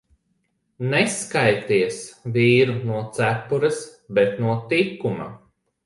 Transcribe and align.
Neskaities 0.93 2.01
vīru 2.39 2.79
no 2.91 3.05
cepures, 3.21 3.87
bet 4.19 4.45
no 4.47 4.61
tikuma. 4.75 5.35